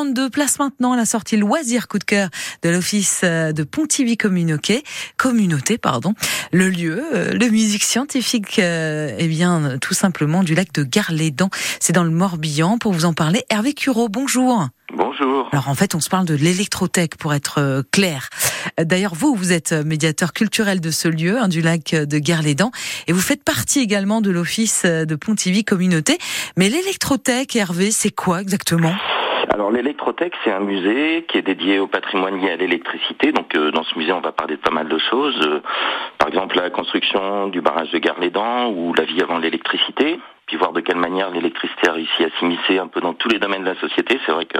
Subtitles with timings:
[0.00, 2.28] 8h42, place maintenant à la sortie loisir coup de cœur
[2.62, 4.82] de l'Office euh, de Pontivy Communauté,
[5.16, 6.14] communauté, pardon.
[6.52, 11.50] Le lieu, euh, le musique scientifique, euh, eh bien, tout simplement du lac de Garlédan.
[11.80, 12.78] C'est dans le Morbihan.
[12.78, 14.68] Pour vous en parler, Hervé Curo, bonjour.
[14.92, 15.48] Bonjour.
[15.52, 18.28] Alors en fait, on se parle de l'électrothèque pour être clair.
[18.76, 22.72] D'ailleurs, vous, vous êtes médiateur culturel de ce lieu, hein, du lac de Garlédan,
[23.06, 26.18] et vous faites partie également de l'office de Pontivy Communauté.
[26.56, 28.94] Mais l'électrothèque, Hervé, c'est quoi exactement?
[29.52, 33.32] Alors l'électrothèque, c'est un musée qui est dédié au patrimoine lié à l'électricité.
[33.32, 35.40] Donc euh, dans ce musée, on va parler de pas mal de choses.
[35.44, 35.60] Euh,
[36.18, 40.20] par exemple, la construction du barrage de Gare-les-Dents ou la vie avant l'électricité
[40.50, 43.38] puis voir de quelle manière l'électricité a réussi à s'immiscer un peu dans tous les
[43.38, 44.18] domaines de la société.
[44.26, 44.58] C'est vrai que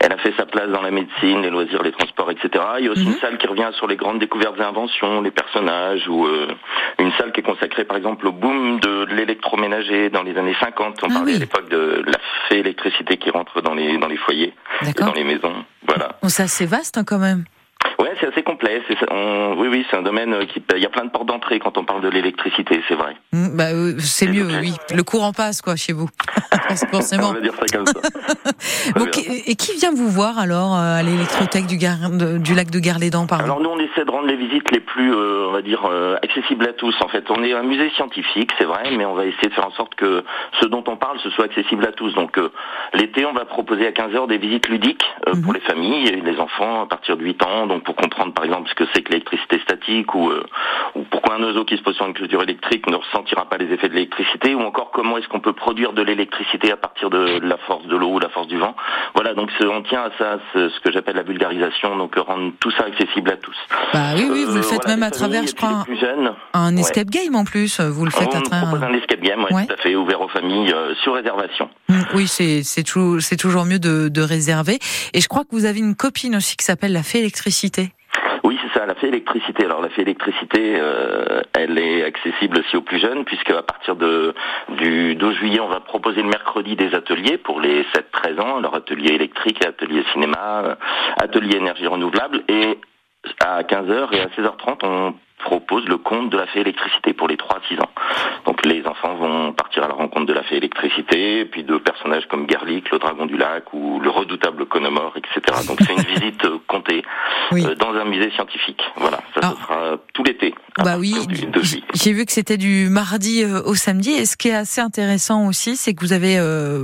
[0.00, 2.62] elle a fait sa place dans la médecine, les loisirs, les transports, etc.
[2.78, 3.20] Il y a aussi une mhm.
[3.20, 6.48] salle qui revient sur les grandes découvertes et inventions, les personnages, ou euh,
[6.98, 10.98] une salle qui est consacrée par exemple au boom de l'électroménager dans les années 50.
[11.02, 14.18] On ah parlait à l'époque de la fée électricité qui rentre dans les, dans les
[14.18, 14.52] foyers,
[14.98, 15.64] dans les maisons.
[15.86, 16.18] Voilà.
[16.24, 17.44] C'est assez vaste hein, quand même.
[18.00, 18.80] Ouais, c'est assez complet.
[19.56, 20.62] oui, oui, c'est un domaine euh, qui.
[20.76, 23.16] Il y a plein de portes d'entrée quand on parle de l'électricité, c'est vrai.
[23.32, 24.72] Mm, bah, euh, c'est mieux, oui.
[24.94, 26.08] Le courant passe, quoi, chez vous.
[26.92, 27.30] Forcément.
[27.30, 28.00] on va dire ça comme ça.
[29.46, 33.44] et qui vient vous voir alors euh, à l'électrothèque du, du lac de Garlédan, pardon?
[33.44, 35.90] Alors nous, on essaie de rendre les visites les plus, on va dire,
[36.22, 36.94] accessibles à tous.
[37.02, 39.66] En fait, on est un musée scientifique, c'est vrai, mais on va essayer de faire
[39.66, 40.22] en sorte que
[40.60, 42.14] ce dont on parle, ce soit accessible à tous.
[42.14, 42.38] Donc
[42.94, 45.54] l'été, on va proposer à 15 heures des visites ludiques pour mhm.
[45.54, 47.66] les familles et les enfants à partir de 8 ans.
[47.66, 50.44] Donc pour comprendre par exemple ce que c'est que l'électricité statique ou, euh,
[50.94, 53.72] ou, pourquoi un oiseau qui se pose sur une clôture électrique ne ressentira pas les
[53.72, 57.40] effets de l'électricité ou encore comment est-ce qu'on peut produire de l'électricité à partir de
[57.42, 58.76] la force de l'eau ou la force du vent.
[59.14, 62.84] Voilà, donc on tient à ça, ce que j'appelle la vulgarisation, donc rendre tout ça
[62.84, 63.56] accessible à tous.
[63.92, 65.84] Bah oui, oui, vous le euh, faites même à travers, je crois,
[66.54, 67.80] un, escape game en plus.
[67.80, 68.82] Vous le faites à travers.
[68.82, 71.68] un escape game, tout à fait, ouvert aux familles euh, sur réservation.
[71.88, 74.78] Mmh, oui, c'est c'est toujours c'est toujours mieux de, de réserver.
[75.14, 77.90] Et je crois que vous avez une copine aussi qui s'appelle la Fée Électricité.
[78.88, 79.66] La fée électricité.
[79.66, 83.96] Alors la fée électricité, euh, elle est accessible aussi aux plus jeunes, puisque à partir
[83.96, 84.34] de,
[84.78, 88.74] du 12 juillet, on va proposer le mercredi des ateliers pour les 7-13 ans, alors
[88.74, 90.78] atelier électrique, atelier cinéma,
[91.20, 92.78] atelier énergie renouvelable, et
[93.44, 97.36] à 15h et à 16h30, on propose le conte de la fée électricité pour les
[97.36, 97.90] 3-6 ans.
[98.44, 102.26] Donc les enfants vont partir à la rencontre de la fée électricité, puis de personnages
[102.26, 105.40] comme Garlic, le dragon du lac ou le redoutable Conomore, etc.
[105.66, 107.02] Donc c'est une visite euh, comptée
[107.52, 108.82] euh, dans un musée scientifique.
[108.96, 109.62] Voilà, ça ce ah.
[109.62, 110.54] sera tout l'été.
[110.84, 111.14] Bah oui,
[111.94, 114.10] j'ai vu que c'était du mardi euh, au samedi.
[114.10, 116.38] Et ce qui est assez intéressant aussi, c'est que vous avez,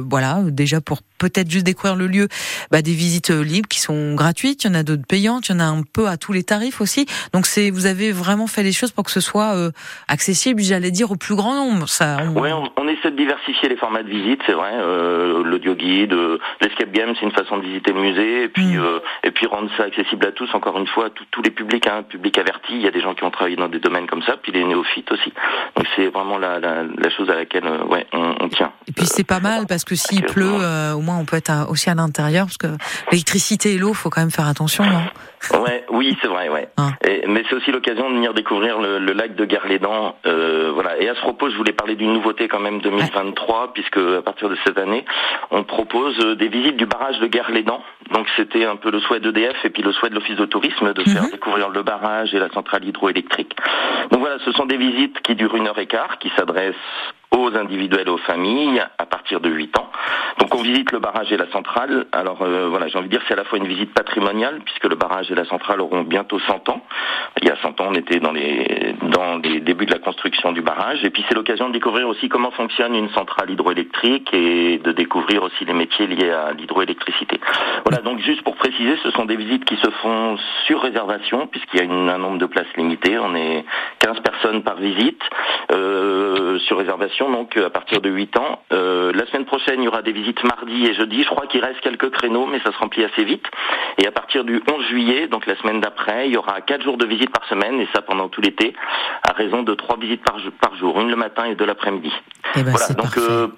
[0.08, 2.28] voilà, déjà pour peut-être juste découvrir le lieu,
[2.70, 4.64] bah, des visites libres qui sont gratuites.
[4.64, 5.48] Il y en a d'autres payantes.
[5.48, 7.06] Il y en a un peu à tous les tarifs aussi.
[7.32, 9.70] Donc c'est, vous avez vraiment fait les choses pour que ce soit euh,
[10.08, 11.88] accessible, j'allais dire, au plus grand nombre.
[11.88, 12.40] Ça, on...
[12.40, 14.72] Oui, on, essaie de diversifier les formats de visite, c'est vrai.
[14.74, 18.76] Euh, L'audio guide, euh, l'escape game, c'est une façon de visiter le musée, et puis
[18.76, 18.80] mm.
[18.80, 20.48] euh, et puis rendre ça accessible à tous.
[20.54, 22.38] Encore une fois, tous les publics, hein, public
[22.70, 24.64] Il y a des gens qui ont travaillé dans des domaines comme ça, puis les
[24.64, 25.32] néophytes aussi.
[25.76, 28.72] Donc c'est vraiment la, la, la, chose à laquelle ouais, on, on tient.
[28.88, 30.54] Et puis c'est pas mal parce que s'il pleut,
[30.94, 32.66] au moins on peut être aussi à l'intérieur, parce que
[33.12, 35.02] l'électricité et l'eau, faut quand même faire attention, non?
[35.52, 36.68] Ouais, oui, c'est vrai, ouais.
[36.76, 36.90] Ah.
[37.06, 40.16] Et, mais c'est aussi l'occasion de venir découvrir le, le lac de Garlédan.
[40.26, 40.98] Euh, voilà.
[41.00, 44.48] Et à ce propos, je voulais parler d'une nouveauté quand même 2023, puisque à partir
[44.48, 45.04] de cette année,
[45.50, 47.82] on propose euh, des visites du barrage de Garlédan.
[48.12, 50.92] Donc c'était un peu le souhait d'EDF et puis le souhait de l'Office de tourisme
[50.92, 51.30] de faire mhm.
[51.30, 53.56] découvrir le barrage et la centrale hydroélectrique.
[54.10, 56.74] Donc voilà, ce sont des visites qui durent une heure et quart, qui s'adressent
[57.30, 59.90] aux individuels, aux familles, à partir de 8 ans.
[60.38, 62.06] Donc on visite le barrage et la centrale.
[62.12, 64.84] Alors euh, voilà, j'ai envie de dire c'est à la fois une visite patrimoniale, puisque
[64.84, 66.82] le barrage et la centrale auront bientôt 100 ans.
[67.40, 70.52] Il y a 100 ans, on était dans les, dans les débuts de la construction
[70.52, 71.04] du barrage.
[71.04, 75.42] Et puis c'est l'occasion de découvrir aussi comment fonctionne une centrale hydroélectrique et de découvrir
[75.42, 77.40] aussi les métiers liés à l'hydroélectricité.
[77.84, 80.36] Voilà, donc juste pour préciser, ce sont des visites qui se font
[80.66, 83.18] sur réservation, puisqu'il y a un nombre de places limitées.
[83.18, 83.64] On est
[84.04, 85.22] 15 personnes par visite.
[85.72, 88.60] Euh, sur réservation, donc à partir de 8 ans.
[88.72, 91.22] Euh, la semaine prochaine, il y aura des visites mardi et jeudi.
[91.22, 93.44] Je crois qu'il reste quelques créneaux, mais ça se remplit assez vite.
[93.98, 96.98] Et à partir du 11 juillet, donc la semaine d'après, il y aura 4 jours
[96.98, 98.74] de visite par semaine, et ça pendant tout l'été,
[99.22, 102.12] à raison de 3 visites par, par jour, une le matin et deux l'après-midi.
[102.56, 103.48] Eh ben, voilà, donc euh,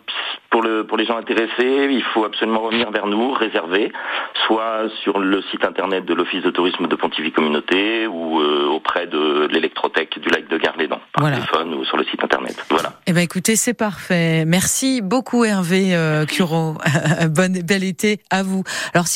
[0.50, 3.92] pour, le, pour les gens intéressés, il faut absolument revenir vers nous, réserver,
[4.46, 8.40] soit sur le site internet de l'Office de tourisme de Pontivy Communauté ou
[8.70, 12.56] auprès de l'électrothèque du de Garlédan, par téléphone ou sur le site internet.
[12.70, 12.92] Voilà.
[13.06, 14.44] Eh ben écoutez, c'est parfait.
[14.46, 16.74] Merci beaucoup Hervé euh, Curo.
[17.30, 18.64] Bonne bel été à vous.
[18.94, 19.14] Alors si